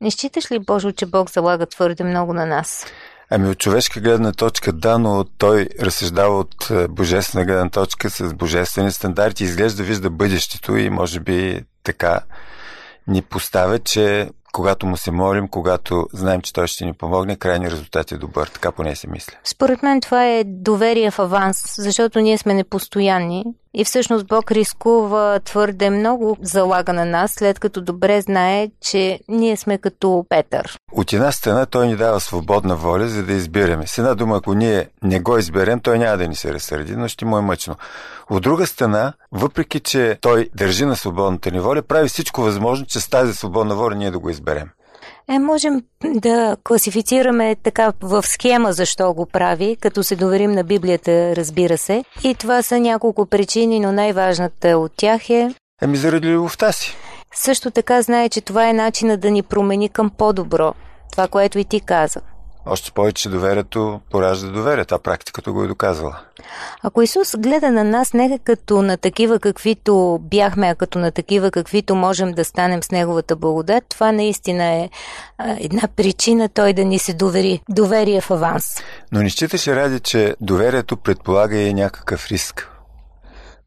Не 0.00 0.10
считаш 0.10 0.50
ли, 0.50 0.58
Божо, 0.58 0.92
че 0.92 1.06
Бог 1.06 1.30
залага 1.30 1.66
твърде 1.66 2.04
много 2.04 2.32
на 2.32 2.46
нас? 2.46 2.86
Ами 3.30 3.48
от 3.48 3.58
човешка 3.58 4.00
гледна 4.00 4.32
точка 4.32 4.72
да, 4.72 4.98
но 4.98 5.24
той 5.24 5.68
разсъждава 5.80 6.38
от 6.38 6.70
е, 6.70 6.88
божествена 6.88 7.44
гледна 7.44 7.70
точка 7.70 8.10
с 8.10 8.34
божествени 8.34 8.92
стандарти, 8.92 9.44
изглежда 9.44 9.82
вижда 9.82 10.10
бъдещето 10.10 10.76
и 10.76 10.90
може 10.90 11.20
би 11.20 11.64
така 11.82 12.20
ни 13.06 13.22
поставя, 13.22 13.78
че 13.78 14.30
когато 14.52 14.86
му 14.86 14.96
се 14.96 15.10
молим, 15.10 15.48
когато 15.48 16.06
знаем, 16.12 16.40
че 16.40 16.52
той 16.52 16.66
ще 16.66 16.84
ни 16.84 16.92
помогне, 16.92 17.36
крайният 17.36 17.72
резултат 17.72 18.12
е 18.12 18.18
добър. 18.18 18.46
Така 18.46 18.72
поне 18.72 18.96
се 18.96 19.10
мисля. 19.10 19.36
Според 19.44 19.82
мен 19.82 20.00
това 20.00 20.26
е 20.26 20.44
доверие 20.44 21.10
в 21.10 21.18
аванс, 21.18 21.74
защото 21.78 22.20
ние 22.20 22.38
сме 22.38 22.54
непостоянни 22.54 23.44
и 23.74 23.84
всъщност 23.84 24.26
Бог 24.26 24.52
рискува 24.52 25.40
твърде 25.44 25.90
много 25.90 26.36
залага 26.42 26.92
на 26.92 27.04
нас, 27.04 27.32
след 27.32 27.58
като 27.58 27.80
добре 27.80 28.20
знае, 28.20 28.68
че 28.80 29.20
ние 29.28 29.56
сме 29.56 29.78
като 29.78 30.26
Петър. 30.28 30.78
От 30.92 31.12
една 31.12 31.32
страна 31.32 31.66
той 31.66 31.86
ни 31.86 31.96
дава 31.96 32.20
свободна 32.20 32.76
воля, 32.76 33.08
за 33.08 33.22
да 33.22 33.32
избираме. 33.32 33.86
С 33.86 33.98
една 33.98 34.14
дума, 34.14 34.36
ако 34.36 34.54
ние 34.54 34.88
не 35.02 35.20
го 35.20 35.38
изберем, 35.38 35.80
той 35.80 35.98
няма 35.98 36.16
да 36.16 36.28
ни 36.28 36.36
се 36.36 36.54
разсърди, 36.54 36.96
но 36.96 37.08
ще 37.08 37.24
му 37.24 37.38
е 37.38 37.40
мъчно. 37.40 37.76
От 38.30 38.42
друга 38.42 38.66
страна, 38.66 39.12
въпреки, 39.32 39.80
че 39.80 40.18
той 40.20 40.48
държи 40.54 40.84
на 40.84 40.96
свободната 40.96 41.50
ни 41.50 41.60
воля, 41.60 41.82
прави 41.82 42.08
всичко 42.08 42.42
възможно, 42.42 42.86
че 42.86 43.00
с 43.00 43.08
тази 43.08 43.34
свободна 43.34 43.74
воля 43.74 43.94
ние 43.94 44.10
да 44.10 44.18
го 44.18 44.30
изберем. 44.30 44.41
Е, 45.28 45.38
можем 45.38 45.82
да 46.04 46.56
класифицираме 46.64 47.56
така 47.62 47.92
в 48.00 48.22
схема 48.22 48.72
защо 48.72 49.14
го 49.14 49.26
прави, 49.26 49.76
като 49.80 50.02
се 50.02 50.16
доверим 50.16 50.52
на 50.52 50.64
Библията, 50.64 51.36
разбира 51.36 51.78
се. 51.78 52.04
И 52.24 52.34
това 52.34 52.62
са 52.62 52.80
няколко 52.80 53.26
причини, 53.26 53.80
но 53.80 53.92
най-важната 53.92 54.68
от 54.68 54.92
тях 54.96 55.30
е... 55.30 55.54
Еми 55.82 55.96
заради 55.96 56.28
любовта 56.28 56.72
си. 56.72 56.96
Също 57.34 57.70
така 57.70 58.02
знае, 58.02 58.28
че 58.28 58.40
това 58.40 58.68
е 58.68 58.72
начина 58.72 59.16
да 59.16 59.30
ни 59.30 59.42
промени 59.42 59.88
към 59.88 60.10
по-добро. 60.10 60.74
Това, 61.12 61.28
което 61.28 61.58
и 61.58 61.64
ти 61.64 61.80
каза. 61.80 62.20
Още 62.66 62.92
повече 62.92 63.28
доверието 63.28 64.00
поражда 64.10 64.48
доверие. 64.48 64.84
Това 64.84 64.98
практиката 64.98 65.52
го 65.52 65.64
е 65.64 65.66
доказала. 65.66 66.18
Ако 66.82 67.02
Исус 67.02 67.36
гледа 67.36 67.70
на 67.70 67.84
нас 67.84 68.12
не 68.12 68.38
като 68.44 68.82
на 68.82 68.96
такива 68.96 69.38
каквито 69.38 70.18
бяхме, 70.22 70.68
а 70.68 70.74
като 70.74 70.98
на 70.98 71.10
такива 71.10 71.50
каквито 71.50 71.94
можем 71.94 72.32
да 72.32 72.44
станем 72.44 72.82
с 72.82 72.90
Неговата 72.90 73.36
благодат, 73.36 73.84
това 73.88 74.12
наистина 74.12 74.64
е 74.64 74.90
една 75.58 75.88
причина 75.96 76.48
Той 76.48 76.72
да 76.72 76.84
ни 76.84 76.98
се 76.98 77.14
довери. 77.14 77.60
Доверие 77.68 78.20
в 78.20 78.30
аванс. 78.30 78.64
Но 79.12 79.22
не 79.22 79.30
считаш 79.30 79.66
ради, 79.66 80.00
че 80.00 80.36
доверието 80.40 80.96
предполага 80.96 81.58
и 81.58 81.74
някакъв 81.74 82.26
риск? 82.26 82.71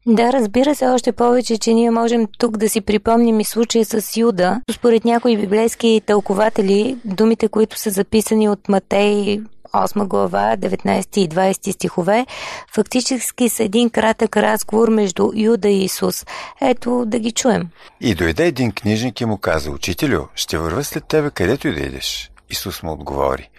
Да, 0.06 0.32
разбира 0.32 0.74
се, 0.74 0.86
още 0.86 1.12
повече, 1.12 1.58
че 1.58 1.74
ние 1.74 1.90
можем 1.90 2.26
тук 2.38 2.56
да 2.56 2.68
си 2.68 2.80
припомним 2.80 3.40
и 3.40 3.44
случая 3.44 3.84
с 3.84 4.16
Юда. 4.16 4.60
Според 4.72 5.04
някои 5.04 5.36
библейски 5.36 6.02
тълкователи, 6.06 6.96
думите, 7.04 7.48
които 7.48 7.78
са 7.78 7.90
записани 7.90 8.48
от 8.48 8.68
Матей 8.68 9.40
8 9.72 10.06
глава, 10.06 10.56
19 10.56 11.18
и 11.18 11.28
20 11.28 11.72
стихове, 11.72 12.26
фактически 12.74 13.48
са 13.48 13.64
един 13.64 13.90
кратък 13.90 14.36
разговор 14.36 14.88
между 14.88 15.30
Юда 15.34 15.68
и 15.68 15.84
Исус. 15.84 16.26
Ето 16.60 17.04
да 17.06 17.18
ги 17.18 17.32
чуем. 17.32 17.68
И 18.00 18.14
дойде 18.14 18.46
един 18.46 18.72
книжник 18.72 19.20
и 19.20 19.24
му 19.24 19.38
каза, 19.38 19.70
Учителю, 19.70 20.20
ще 20.34 20.58
върва 20.58 20.84
след 20.84 21.04
тебе 21.04 21.30
където 21.30 21.68
и 21.68 21.74
да 21.74 21.80
идеш. 21.80 22.30
Исус 22.50 22.82
му 22.82 22.92
отговори, 22.92 23.50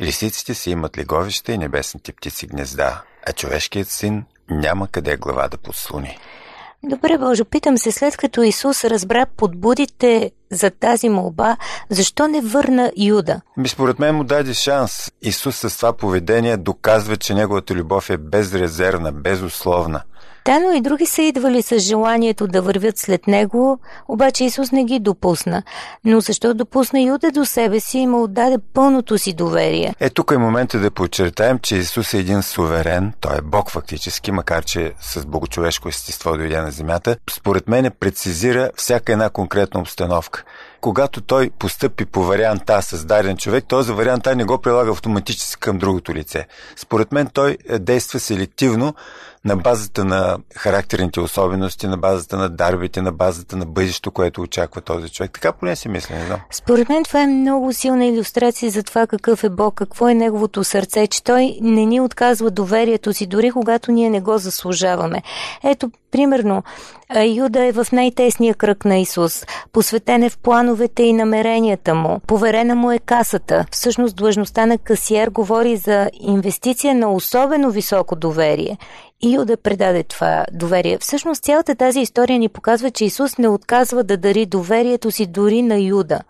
Лисиците 0.00 0.54
си 0.54 0.70
имат 0.70 0.98
леговища 0.98 1.52
и 1.52 1.58
небесните 1.58 2.12
птици 2.12 2.46
гнезда, 2.46 3.02
а 3.26 3.32
човешкият 3.32 3.88
син 3.88 4.24
няма 4.50 4.88
къде 4.88 5.16
глава 5.16 5.48
да 5.48 5.56
подслуни. 5.56 6.18
Добре, 6.82 7.18
Боже, 7.18 7.44
питам 7.44 7.78
се, 7.78 7.92
след 7.92 8.16
като 8.16 8.42
Исус 8.42 8.84
разбра 8.84 9.26
подбудите 9.36 10.30
за 10.50 10.70
тази 10.70 11.08
молба, 11.08 11.56
защо 11.88 12.28
не 12.28 12.40
върна 12.40 12.92
Юда? 12.96 13.40
Ми 13.56 13.68
според 13.68 13.98
мен 13.98 14.14
му 14.14 14.24
даде 14.24 14.54
шанс. 14.54 15.12
Исус 15.22 15.56
с 15.56 15.76
това 15.76 15.92
поведение 15.92 16.56
доказва, 16.56 17.16
че 17.16 17.34
неговата 17.34 17.74
любов 17.74 18.10
е 18.10 18.16
безрезервна, 18.16 19.12
безусловна. 19.12 20.02
Да, 20.44 20.60
но 20.60 20.72
и 20.72 20.80
други 20.80 21.06
са 21.06 21.22
идвали 21.22 21.62
с 21.62 21.78
желанието 21.78 22.46
да 22.46 22.62
вървят 22.62 22.98
след 22.98 23.26
него, 23.26 23.78
обаче 24.08 24.44
Исус 24.44 24.72
не 24.72 24.84
ги 24.84 24.98
допусна. 24.98 25.62
Но 26.04 26.20
защо 26.20 26.54
допусна 26.54 27.00
Юда 27.00 27.30
до 27.30 27.44
себе 27.44 27.80
си 27.80 27.98
и 27.98 28.06
му 28.06 28.22
отдаде 28.22 28.58
пълното 28.74 29.18
си 29.18 29.32
доверие? 29.32 29.94
Е, 30.00 30.10
тук 30.10 30.30
е 30.30 30.38
момента 30.38 30.78
да 30.78 30.90
подчертаем, 30.90 31.58
че 31.58 31.76
Исус 31.76 32.14
е 32.14 32.18
един 32.18 32.42
суверен, 32.42 33.12
той 33.20 33.38
е 33.38 33.42
Бог 33.42 33.70
фактически, 33.70 34.32
макар 34.32 34.64
че 34.64 34.92
с 35.00 35.26
богочовешко 35.26 35.88
естество 35.88 36.36
дойде 36.36 36.60
на 36.60 36.70
земята. 36.70 37.16
Според 37.30 37.68
мен 37.68 37.90
прецизира 38.00 38.70
всяка 38.76 39.12
една 39.12 39.30
конкретна 39.30 39.80
обстановка 39.80 40.44
когато 40.80 41.20
той 41.20 41.50
постъпи 41.58 42.04
по 42.04 42.22
вариант 42.22 42.70
А 42.70 42.82
с 42.82 43.04
даден 43.04 43.36
човек, 43.36 43.64
този 43.68 43.92
вариант 43.92 44.26
А 44.26 44.34
не 44.34 44.44
го 44.44 44.58
прилага 44.58 44.90
автоматически 44.90 45.60
към 45.60 45.78
другото 45.78 46.14
лице. 46.14 46.46
Според 46.76 47.12
мен 47.12 47.26
той 47.26 47.58
е, 47.68 47.78
действа 47.78 48.20
селективно 48.20 48.94
на 49.44 49.56
базата 49.56 50.04
на 50.04 50.38
характерните 50.56 51.20
особености, 51.20 51.86
на 51.86 51.96
базата 51.96 52.36
на 52.36 52.48
дарбите, 52.48 53.02
на 53.02 53.12
базата 53.12 53.56
на 53.56 53.66
бъдещето, 53.66 54.10
което 54.10 54.42
очаква 54.42 54.80
този 54.80 55.08
човек. 55.08 55.30
Така 55.34 55.52
поне 55.52 55.76
си 55.76 55.88
мисля, 55.88 56.14
не 56.14 56.26
знам. 56.26 56.40
Според 56.50 56.88
мен 56.88 57.04
това 57.04 57.22
е 57.22 57.26
много 57.26 57.72
силна 57.72 58.06
иллюстрация 58.06 58.70
за 58.70 58.82
това 58.82 59.06
какъв 59.06 59.44
е 59.44 59.48
Бог, 59.48 59.74
какво 59.74 60.08
е 60.08 60.14
неговото 60.14 60.64
сърце, 60.64 61.06
че 61.06 61.24
той 61.24 61.58
не 61.60 61.84
ни 61.84 62.00
отказва 62.00 62.50
доверието 62.50 63.12
си, 63.12 63.26
дори 63.26 63.50
когато 63.50 63.92
ние 63.92 64.10
не 64.10 64.20
го 64.20 64.38
заслужаваме. 64.38 65.22
Ето, 65.64 65.90
примерно, 66.10 66.62
Юда 67.26 67.64
е 67.64 67.72
в 67.72 67.86
най-тесния 67.92 68.54
кръг 68.54 68.84
на 68.84 68.98
Исус, 68.98 69.46
посветен 69.72 70.22
е 70.22 70.30
в 70.30 70.38
плановете 70.38 71.02
и 71.02 71.12
намеренията 71.12 71.94
му, 71.94 72.20
поверена 72.26 72.74
му 72.74 72.92
е 72.92 72.98
касата. 72.98 73.66
Всъщност 73.70 74.16
длъжността 74.16 74.66
на 74.66 74.78
касиер 74.78 75.28
говори 75.28 75.76
за 75.76 76.10
инвестиция 76.20 76.94
на 76.94 77.12
особено 77.12 77.70
високо 77.70 78.16
доверие. 78.16 78.78
И 79.22 79.34
Юда 79.34 79.56
предаде 79.56 80.02
това 80.02 80.44
доверие. 80.52 80.98
Всъщност 80.98 81.42
цялата 81.42 81.74
тази 81.74 82.00
история 82.00 82.38
ни 82.38 82.48
показва, 82.48 82.90
че 82.90 83.04
Исус 83.04 83.38
не 83.38 83.48
отказва 83.48 84.04
да 84.04 84.16
дари 84.16 84.46
доверието 84.46 85.10
си 85.10 85.26
дори 85.26 85.62
на 85.62 85.78
Юда. 85.78 86.20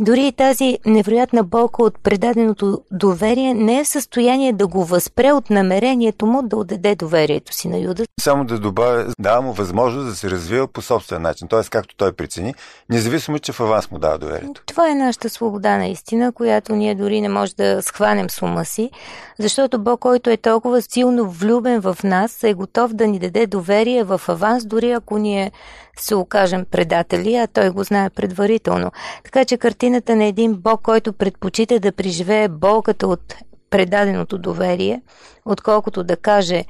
Дори 0.00 0.26
и 0.26 0.32
тази 0.32 0.78
невероятна 0.86 1.44
болка 1.44 1.82
от 1.82 1.98
предаденото 2.02 2.82
доверие 2.90 3.54
не 3.54 3.78
е 3.80 3.84
в 3.84 3.88
състояние 3.88 4.52
да 4.52 4.66
го 4.66 4.84
възпре 4.84 5.32
от 5.32 5.50
намерението 5.50 6.26
му 6.26 6.42
да 6.42 6.56
отдаде 6.56 6.94
доверието 6.94 7.52
си 7.54 7.68
на 7.68 7.78
Юда. 7.78 8.04
Само 8.20 8.44
да 8.44 8.58
добавя, 8.58 9.06
дава 9.18 9.42
му 9.42 9.52
възможност 9.52 10.06
да 10.06 10.14
се 10.14 10.30
развива 10.30 10.68
по 10.68 10.82
собствен 10.82 11.22
начин, 11.22 11.48
т.е. 11.48 11.60
както 11.70 11.96
той 11.96 12.12
прецени, 12.12 12.54
независимо, 12.90 13.38
че 13.38 13.52
в 13.52 13.60
аванс 13.60 13.90
му 13.90 13.98
дава 13.98 14.18
доверието. 14.18 14.62
Това 14.66 14.90
е 14.90 14.94
нашата 14.94 15.28
свобода 15.28 15.76
наистина, 15.76 16.32
която 16.32 16.74
ние 16.74 16.94
дори 16.94 17.20
не 17.20 17.28
може 17.28 17.54
да 17.54 17.82
схванем 17.82 18.30
с 18.30 18.42
ума 18.42 18.64
си, 18.64 18.90
защото 19.38 19.78
Бог, 19.78 20.00
който 20.00 20.30
е 20.30 20.36
толкова 20.36 20.82
силно 20.82 21.30
влюбен 21.30 21.80
в 21.80 21.96
нас, 22.04 22.42
е 22.42 22.54
готов 22.54 22.92
да 22.92 23.06
ни 23.06 23.18
даде 23.18 23.46
доверие 23.46 24.04
в 24.04 24.20
аванс, 24.28 24.66
дори 24.66 24.90
ако 24.90 25.18
ние 25.18 25.52
се 26.00 26.14
окажем 26.14 26.64
предатели, 26.70 27.34
а 27.34 27.46
той 27.46 27.70
го 27.70 27.84
знае 27.84 28.10
предварително. 28.10 28.90
Така 29.24 29.44
че 29.44 29.56
картината 29.88 30.16
на 30.16 30.24
един 30.24 30.54
Бог, 30.54 30.82
който 30.82 31.12
предпочита 31.12 31.80
да 31.80 31.92
преживее 31.92 32.48
болката 32.48 33.06
от 33.06 33.34
предаденото 33.70 34.38
доверие, 34.38 35.02
отколкото 35.44 36.04
да 36.04 36.16
каже 36.16 36.64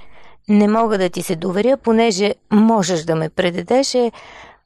не 0.49 0.69
мога 0.69 0.99
да 0.99 1.09
ти 1.09 1.23
се 1.23 1.37
доверя, 1.37 1.77
понеже 1.77 2.35
можеш 2.51 3.03
да 3.03 3.17
ме 3.17 3.29
предадеш, 3.29 3.95
е 3.95 4.13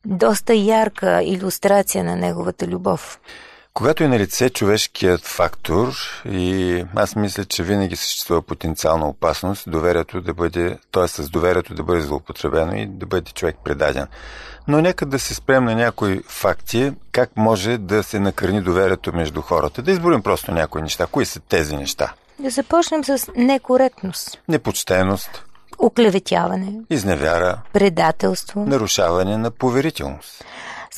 доста 0.07 0.55
ярка 0.55 1.23
иллюстрация 1.23 2.05
на 2.05 2.17
неговата 2.17 2.67
любов. 2.67 3.21
Когато 3.75 4.05
е 4.05 4.09
на 4.09 4.19
лице 4.19 4.51
човешкият 4.51 5.21
фактор 5.21 5.95
и 6.25 6.85
аз 6.97 7.17
мисля, 7.17 7.45
че 7.45 7.63
винаги 7.63 7.97
съществува 7.97 8.43
потенциална 8.43 9.09
опасност 9.09 9.71
доверието 9.71 10.21
да 10.21 10.35
бъде, 10.35 10.79
т.е. 10.93 11.09
с 11.09 11.29
доверието 11.29 11.75
да 11.75 11.83
бъде 11.83 12.01
злоупотребено 12.01 12.77
и 12.77 12.87
да 12.87 13.07
бъде 13.07 13.31
човек 13.31 13.57
предаден. 13.65 14.07
Но 14.69 14.81
нека 14.81 15.07
да 15.07 15.19
се 15.19 15.35
спрем 15.35 15.65
на 15.65 15.75
някои 15.75 16.23
факти, 16.29 16.93
как 17.13 17.31
може 17.37 17.79
да 17.79 18.03
се 18.03 18.21
накърни 18.21 18.61
доверието 18.61 19.13
между 19.13 19.41
хората. 19.41 19.83
Да 19.83 19.91
изборим 19.91 20.23
просто 20.23 20.53
някои 20.53 20.83
неща. 20.83 21.07
Кои 21.07 21.25
са 21.25 21.41
тези 21.41 21.77
неща? 21.77 22.13
Да 22.39 22.51
започнем 22.51 23.05
с 23.05 23.27
некоректност. 23.37 24.39
Непочтеност. 24.49 25.45
Оклеветяване. 25.79 26.73
Изневяра. 26.91 27.59
Предателство. 27.73 28.65
Нарушаване 28.67 29.37
на 29.37 29.51
поверителност. 29.51 30.45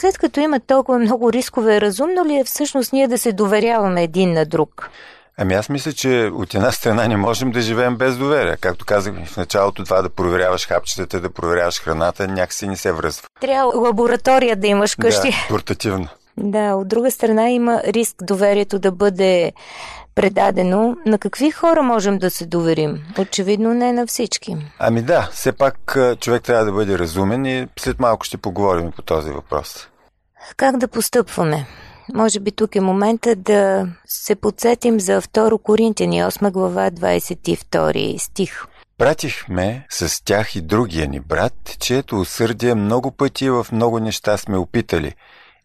След 0.01 0.19
като 0.19 0.41
има 0.41 0.61
толкова 0.61 0.99
много 0.99 1.33
рискове, 1.33 1.81
разумно 1.81 2.25
ли 2.25 2.39
е 2.39 2.45
всъщност 2.45 2.93
ние 2.93 3.09
да 3.09 3.19
се 3.19 3.33
доверяваме 3.33 4.03
един 4.03 4.33
на 4.33 4.45
друг? 4.47 4.91
Ами 5.39 5.55
аз 5.55 5.69
мисля, 5.69 5.93
че 5.93 6.31
от 6.35 6.55
една 6.55 6.73
страна 6.73 7.09
не 7.09 7.17
можем 7.17 7.51
да 7.51 7.61
живеем 7.61 7.97
без 7.97 8.17
доверие. 8.17 8.57
Както 8.61 8.85
казах 8.85 9.15
в 9.27 9.37
началото, 9.37 9.85
това 9.85 10.03
да 10.03 10.09
проверяваш 10.09 10.69
хапчетата, 10.69 11.21
да 11.21 11.31
проверяваш 11.31 11.81
храната, 11.81 12.29
някакси 12.29 12.67
не 12.67 12.77
се 12.77 12.93
връзва. 12.93 13.27
Трябва 13.41 13.79
лаборатория 13.79 14.57
да 14.57 14.67
имаш 14.67 14.95
къщи. 14.95 15.31
Да, 15.31 15.37
портативно. 15.49 16.09
Да, 16.37 16.75
от 16.75 16.89
друга 16.89 17.11
страна 17.11 17.51
има 17.51 17.83
риск 17.87 18.17
доверието 18.23 18.79
да 18.79 18.93
бъде 18.93 19.53
предадено. 20.15 20.97
На 21.07 21.19
какви 21.19 21.51
хора 21.51 21.83
можем 21.83 22.19
да 22.19 22.31
се 22.31 22.47
доверим? 22.47 23.05
Очевидно 23.19 23.75
не 23.75 23.93
на 23.93 24.07
всички. 24.07 24.57
Ами 24.79 25.03
да, 25.03 25.29
все 25.33 25.53
пак 25.53 25.99
човек 26.21 26.43
трябва 26.43 26.65
да 26.65 26.73
бъде 26.73 26.99
разумен 26.99 27.47
и 27.47 27.69
след 27.79 28.01
малко 28.01 28.25
ще 28.25 28.37
поговорим 28.37 28.93
по 28.93 29.03
този 29.03 29.31
въпрос. 29.31 29.89
Как 30.57 30.77
да 30.77 30.89
постъпваме? 30.89 31.67
Може 32.15 32.41
би 32.41 32.53
тук 32.53 32.77
е 32.77 32.81
момента 32.81 33.37
да 33.37 33.89
се 34.07 34.35
подсетим 34.35 35.01
за 35.01 35.23
2 35.23 35.63
Коринтияни 35.63 36.23
8 36.23 36.51
глава 36.51 36.91
22 36.91 38.19
стих. 38.19 38.65
Пратихме 38.99 39.87
с 39.91 40.25
тях 40.25 40.57
и 40.57 40.61
другия 40.61 41.09
ни 41.09 41.21
брат, 41.21 41.77
чието 41.81 42.21
усърдие 42.21 42.75
много 42.75 43.11
пъти 43.11 43.51
в 43.51 43.67
много 43.73 44.01
неща 44.01 44.37
сме 44.37 44.59
опитали 44.59 45.15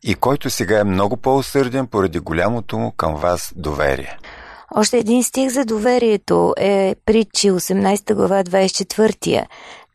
и 0.04 0.16
който 0.16 0.50
сега 0.50 0.80
е 0.80 0.84
много 0.84 1.18
по-усърден 1.18 1.88
поради 1.88 2.20
голямото 2.20 2.78
му 2.78 2.92
към 2.92 3.16
вас 3.16 3.54
доверие. 3.56 4.18
Още 4.76 4.98
един 4.98 5.24
стих 5.24 5.50
за 5.50 5.66
доверието 5.66 6.54
е 6.58 6.96
притчи 7.06 7.52
18 7.52 8.14
глава 8.14 8.44
24 8.44 9.46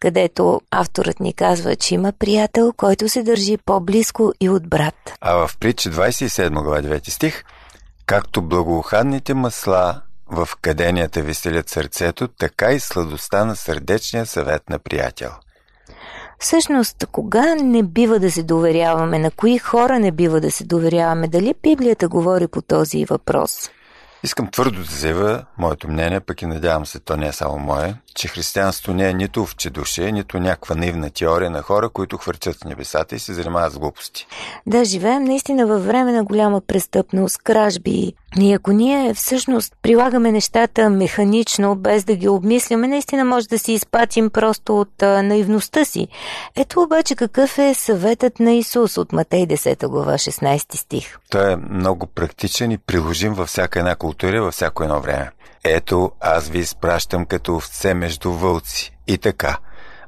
където 0.05 0.61
авторът 0.71 1.21
ни 1.21 1.33
казва, 1.33 1.77
че 1.77 1.95
има 1.95 2.13
приятел, 2.13 2.73
който 2.77 3.09
се 3.09 3.23
държи 3.23 3.57
по-близко 3.57 4.33
и 4.41 4.49
от 4.49 4.69
брат. 4.69 4.95
А 5.21 5.35
в 5.35 5.51
притча 5.61 5.91
27 5.91 6.63
глава 6.63 6.83
9 6.83 7.11
стих, 7.11 7.45
както 8.07 8.43
благоуханните 8.43 9.35
масла 9.35 10.01
в 10.27 10.49
каденията 10.63 11.23
веселят 11.23 11.69
сърцето, 11.69 12.29
така 12.29 12.73
и 12.73 12.81
сладостта 12.81 13.45
на 13.45 13.57
сърдечния 13.57 14.27
съвет 14.27 14.71
на 14.71 14.79
приятел. 14.79 15.31
Всъщност, 16.39 17.07
кога 17.13 17.55
не 17.55 17.83
бива 17.83 18.19
да 18.19 18.31
се 18.31 18.43
доверяваме, 18.43 19.19
на 19.19 19.31
кои 19.31 19.59
хора 19.59 19.99
не 19.99 20.13
бива 20.13 20.41
да 20.41 20.51
се 20.51 20.65
доверяваме, 20.65 21.29
дали 21.29 21.55
Библията 21.63 22.09
говори 22.09 22.49
по 22.49 22.63
този 22.63 23.05
въпрос? 23.05 23.71
Искам 24.25 24.51
твърдо 24.51 24.79
да 24.79 24.91
заявя 24.91 25.45
моето 25.59 25.89
мнение, 25.89 26.21
пък 26.21 26.43
и 26.43 26.47
надявам 26.47 26.87
се, 26.87 27.01
то 27.01 27.17
не 27.17 27.27
е 27.27 27.33
само 27.33 27.59
мое, 27.59 27.95
че 28.15 28.29
християнството 28.29 28.95
не 28.95 29.09
е 29.09 29.15
нито 29.15 29.43
овчедуше, 29.43 30.13
нито 30.13 30.39
някаква 30.39 30.75
наивна 30.75 31.11
теория 31.11 31.51
на 31.51 31.63
хора, 31.63 31.89
които 31.89 32.17
хвърчат 32.17 32.65
небесата 32.65 33.15
и 33.15 33.19
се 33.19 33.35
занимават 33.35 33.73
с 33.73 33.79
глупости. 33.79 34.27
Да, 34.67 34.85
живеем 34.85 35.25
наистина 35.25 35.67
във 35.67 35.87
време 35.87 36.13
на 36.13 36.25
голяма 36.25 36.61
престъпност, 36.61 37.39
кражби. 37.39 38.13
И 38.41 38.53
ако 38.53 38.73
ние 38.73 39.15
всъщност 39.15 39.73
прилагаме 39.83 40.33
нещата 40.33 40.91
механично, 40.91 41.77
без 41.77 42.05
да 42.05 42.17
ги 42.17 42.29
обмисляме, 42.29 42.89
наистина 42.89 43.25
може 43.25 43.49
да 43.49 43.59
си 43.59 43.73
изпатим 43.73 44.31
просто 44.31 44.81
от 44.81 45.03
а, 45.03 45.23
наивността 45.23 45.85
си. 45.85 46.09
Ето 46.57 46.83
обаче 46.83 47.15
какъв 47.15 47.59
е 47.59 47.75
съветът 47.75 48.41
на 48.41 48.53
Исус 48.53 48.99
от 48.99 49.13
Матей 49.13 49.47
10 49.47 49.89
глава 49.89 50.13
16 50.13 50.77
стих. 50.77 51.19
Той 51.31 51.53
е 51.53 51.57
много 51.57 52.07
практичен 52.07 52.71
и 52.71 52.79
приложим 52.79 53.35
във 53.35 53.49
всяка 53.49 53.79
една 53.79 53.95
култура, 53.95 54.43
във 54.43 54.55
всяко 54.55 54.83
едно 54.83 55.01
време. 55.01 55.31
Ето, 55.65 56.11
аз 56.21 56.49
ви 56.49 56.59
изпращам 56.59 57.27
като 57.27 57.57
овце 57.57 57.95
между 57.95 58.33
вълци. 58.33 58.97
И 59.07 59.19
така, 59.19 59.59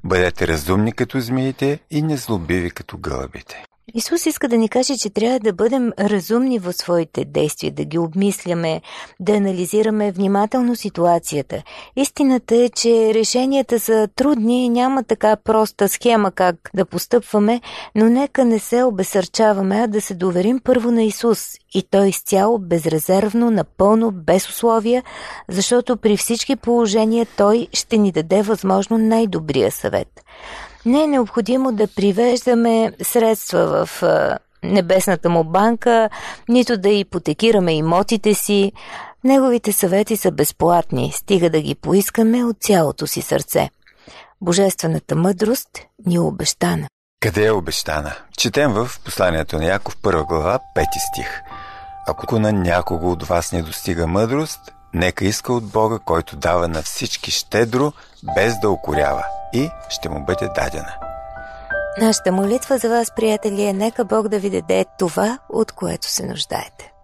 Бъдете 0.06 0.48
разумни 0.48 0.92
като 0.92 1.20
змиите 1.20 1.78
и 1.90 2.02
незлобиви 2.02 2.70
като 2.70 2.98
гълъбите. 2.98 3.64
Исус 3.94 4.26
иска 4.26 4.48
да 4.48 4.56
ни 4.56 4.68
каже, 4.68 4.96
че 4.96 5.10
трябва 5.10 5.40
да 5.40 5.52
бъдем 5.52 5.92
разумни 5.98 6.58
в 6.58 6.72
своите 6.72 7.24
действия, 7.24 7.72
да 7.72 7.84
ги 7.84 7.98
обмисляме, 7.98 8.80
да 9.20 9.32
анализираме 9.32 10.12
внимателно 10.12 10.76
ситуацията. 10.76 11.62
Истината 11.96 12.56
е, 12.56 12.68
че 12.68 13.14
решенията 13.14 13.80
са 13.80 14.08
трудни 14.16 14.64
и 14.64 14.68
няма 14.68 15.04
така 15.04 15.36
проста 15.36 15.88
схема 15.88 16.32
как 16.32 16.70
да 16.74 16.84
постъпваме, 16.84 17.60
но 17.94 18.08
нека 18.08 18.44
не 18.44 18.58
се 18.58 18.82
обесърчаваме, 18.82 19.76
а 19.76 19.86
да 19.86 20.00
се 20.00 20.14
доверим 20.14 20.60
първо 20.64 20.90
на 20.90 21.02
Исус 21.02 21.54
и 21.74 21.82
Той 21.82 22.08
изцяло, 22.08 22.58
безрезервно, 22.58 23.50
напълно, 23.50 24.10
без 24.10 24.48
условия, 24.48 25.02
защото 25.48 25.96
при 25.96 26.16
всички 26.16 26.56
положения 26.56 27.26
Той 27.36 27.68
ще 27.72 27.98
ни 27.98 28.12
даде 28.12 28.42
възможно 28.42 28.98
най-добрия 28.98 29.72
съвет. 29.72 30.22
Не 30.86 31.04
е 31.04 31.06
необходимо 31.06 31.72
да 31.72 31.86
привеждаме 31.86 32.92
средства 33.02 33.86
в 33.86 34.02
небесната 34.62 35.28
му 35.28 35.44
банка, 35.44 36.10
нито 36.48 36.76
да 36.76 36.88
ипотекираме 36.88 37.76
имотите 37.76 38.34
си. 38.34 38.72
Неговите 39.24 39.72
съвети 39.72 40.16
са 40.16 40.30
безплатни, 40.30 41.12
стига 41.12 41.50
да 41.50 41.60
ги 41.60 41.74
поискаме 41.74 42.44
от 42.44 42.56
цялото 42.60 43.06
си 43.06 43.22
сърце. 43.22 43.70
Божествената 44.40 45.16
мъдрост 45.16 45.68
ни 46.06 46.14
е 46.14 46.20
обещана. 46.20 46.88
Къде 47.20 47.46
е 47.46 47.52
обещана? 47.52 48.12
Четем 48.38 48.72
в 48.72 48.90
посланието 49.04 49.56
на 49.56 49.64
Яков, 49.64 49.96
първа 50.02 50.24
глава, 50.24 50.58
пети 50.74 50.98
стих. 51.12 51.40
Ако 52.08 52.38
на 52.38 52.52
някого 52.52 53.10
от 53.10 53.22
вас 53.22 53.52
не 53.52 53.62
достига 53.62 54.06
мъдрост, 54.06 54.60
нека 54.96 55.24
иска 55.24 55.52
от 55.52 55.64
Бога, 55.64 55.98
който 56.04 56.36
дава 56.36 56.68
на 56.68 56.82
всички 56.82 57.30
щедро, 57.30 57.92
без 58.36 58.58
да 58.60 58.70
окорява 58.70 59.24
и 59.52 59.70
ще 59.88 60.08
му 60.08 60.24
бъде 60.24 60.48
дадена. 60.54 60.94
Нашата 62.00 62.32
молитва 62.32 62.78
за 62.78 62.88
вас, 62.88 63.14
приятели, 63.16 63.62
е 63.62 63.72
нека 63.72 64.04
Бог 64.04 64.28
да 64.28 64.38
ви 64.38 64.50
даде 64.50 64.84
това, 64.98 65.38
от 65.48 65.72
което 65.72 66.10
се 66.10 66.26
нуждаете. 66.26 66.95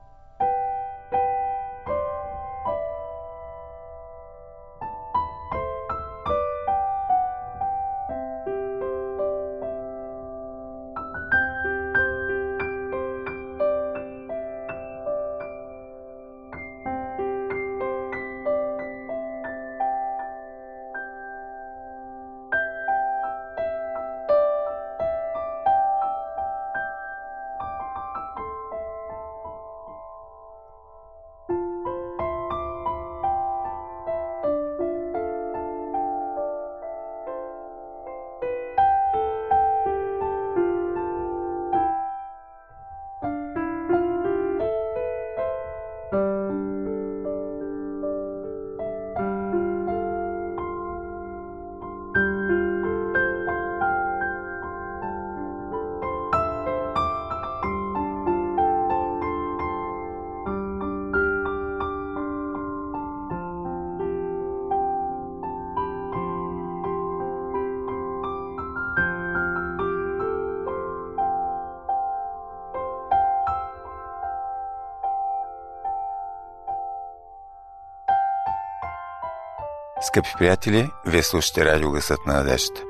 Скъпи 80.12 80.31
приятели, 80.38 80.90
вие 81.07 81.22
слушате 81.22 81.64
радио 81.64 81.90
Гъсът 81.90 82.27
на 82.27 82.35
надеждата. 82.35 82.83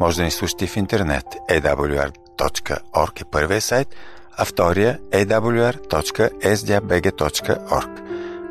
Може 0.00 0.16
да 0.16 0.22
ни 0.22 0.30
слушате 0.30 0.66
в 0.66 0.76
интернет 0.76 1.24
awr.org 1.50 3.20
е 3.20 3.24
първия 3.24 3.60
сайт, 3.60 3.88
а 4.36 4.44
втория 4.44 4.98
awr.sdabg.org. 5.10 8.00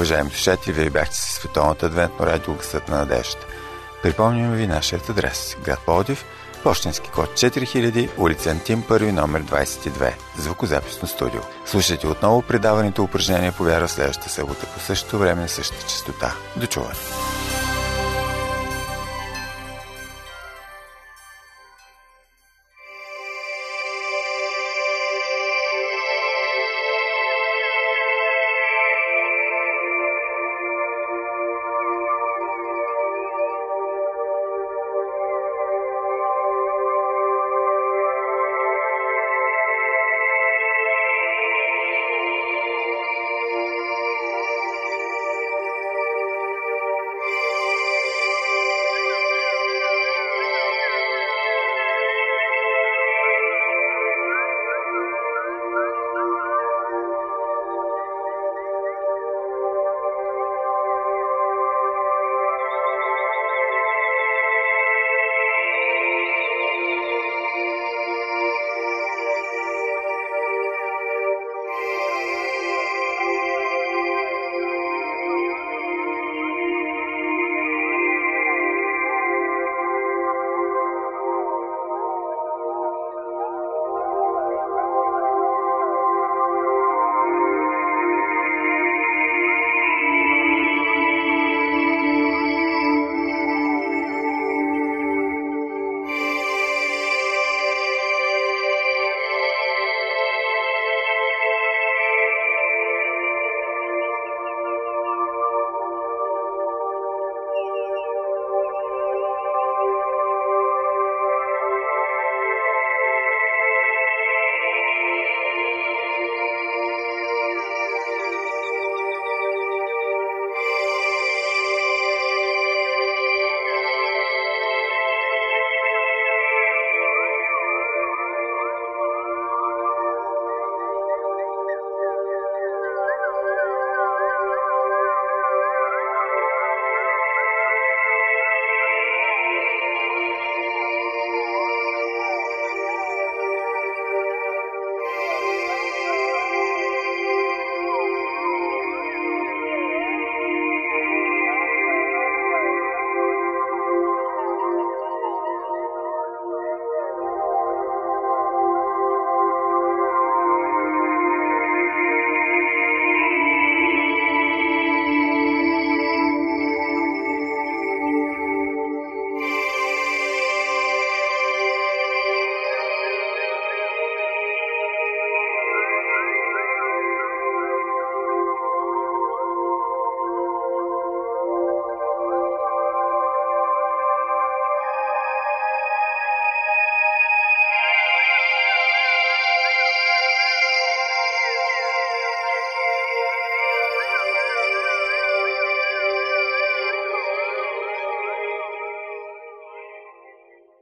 Уважаеми 0.00 0.30
слушатели, 0.30 0.72
вие 0.72 0.90
бяхте 0.90 1.16
с 1.16 1.20
Световната 1.20 1.86
адвентно 1.86 2.26
радио 2.26 2.54
Гъсът 2.54 2.88
на 2.88 2.96
надеждата. 2.96 3.46
Припомняме 4.02 4.56
ви 4.56 4.66
нашият 4.66 5.08
адрес. 5.08 5.56
Град 5.64 5.78
Плодив, 5.86 6.24
почтенски 6.62 7.10
код 7.10 7.30
4000, 7.30 8.10
улица 8.18 8.50
Антим, 8.50 8.82
първи 8.88 9.12
номер 9.12 9.42
22, 9.42 10.12
звукозаписно 10.38 11.08
студио. 11.08 11.40
Слушайте 11.66 12.06
отново 12.06 12.42
предаването 12.42 13.02
упражнения 13.02 13.52
по 13.52 13.64
вяра 13.64 13.88
следващата 13.88 14.30
събота 14.30 14.66
по 14.74 14.80
същото 14.80 15.18
време 15.18 15.42
на 15.42 15.48
същата 15.48 15.86
частота. 15.86 16.34
До 16.56 16.66
чуване! 16.66 17.29